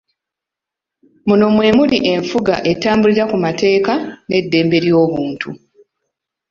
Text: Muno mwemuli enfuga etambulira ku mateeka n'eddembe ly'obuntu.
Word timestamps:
Muno 1.27 1.45
mwemuli 1.55 1.97
enfuga 2.13 2.55
etambulira 2.71 3.23
ku 3.31 3.37
mateeka 3.45 3.93
n'eddembe 4.29 4.77
ly'obuntu. 4.85 5.49